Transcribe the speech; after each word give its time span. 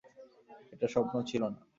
এটা 0.73 0.87
স্বপ্ন 0.87 1.15
ছিল 1.23 1.43
না। 1.53 1.59